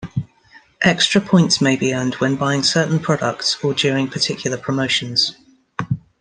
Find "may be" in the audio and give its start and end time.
1.61-1.93